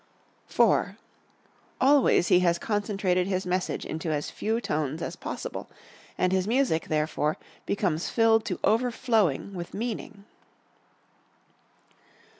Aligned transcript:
IV. 0.49 0.95
Always 1.79 2.29
he 2.29 2.39
has 2.39 2.57
concentrated 2.57 3.27
his 3.27 3.45
message 3.45 3.85
into 3.85 4.09
as 4.11 4.31
few 4.31 4.59
tones 4.59 4.99
as 4.99 5.15
possible, 5.15 5.69
and 6.17 6.31
his 6.33 6.47
music, 6.47 6.87
therefore, 6.87 7.37
becomes 7.67 8.09
filled 8.09 8.43
to 8.45 8.59
overflowing 8.63 9.53
with 9.53 9.75
meaning. 9.75 10.25